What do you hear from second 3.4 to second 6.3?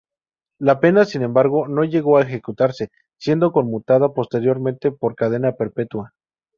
conmutada posteriormente por cadena perpetua.